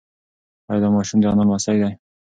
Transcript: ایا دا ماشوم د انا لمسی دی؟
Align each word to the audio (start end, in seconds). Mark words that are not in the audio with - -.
ایا 0.69 0.81
دا 0.83 0.89
ماشوم 0.95 1.17
د 1.21 1.25
انا 1.31 1.43
لمسی 1.47 1.77
دی؟ 1.81 1.91